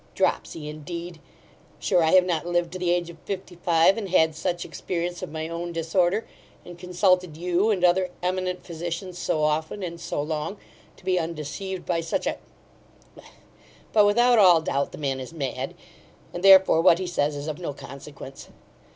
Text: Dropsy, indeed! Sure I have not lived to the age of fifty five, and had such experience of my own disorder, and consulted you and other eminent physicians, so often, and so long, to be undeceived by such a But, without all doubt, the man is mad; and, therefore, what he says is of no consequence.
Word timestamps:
Dropsy, 0.15 0.67
indeed! 0.67 1.19
Sure 1.77 2.01
I 2.03 2.13
have 2.15 2.25
not 2.25 2.47
lived 2.47 2.71
to 2.73 2.79
the 2.79 2.89
age 2.89 3.11
of 3.11 3.19
fifty 3.23 3.55
five, 3.57 3.99
and 3.99 4.09
had 4.09 4.33
such 4.33 4.65
experience 4.65 5.21
of 5.21 5.31
my 5.31 5.47
own 5.47 5.71
disorder, 5.71 6.25
and 6.65 6.75
consulted 6.79 7.37
you 7.37 7.69
and 7.69 7.85
other 7.85 8.09
eminent 8.23 8.65
physicians, 8.65 9.19
so 9.19 9.43
often, 9.43 9.83
and 9.83 10.01
so 10.01 10.19
long, 10.19 10.57
to 10.97 11.05
be 11.05 11.19
undeceived 11.19 11.85
by 11.85 12.01
such 12.01 12.25
a 12.25 12.39
But, 13.93 14.07
without 14.07 14.39
all 14.39 14.59
doubt, 14.61 14.91
the 14.91 14.97
man 14.97 15.19
is 15.19 15.33
mad; 15.33 15.75
and, 16.33 16.41
therefore, 16.43 16.81
what 16.81 16.97
he 16.97 17.05
says 17.05 17.35
is 17.35 17.45
of 17.45 17.59
no 17.59 17.71
consequence. 17.71 18.47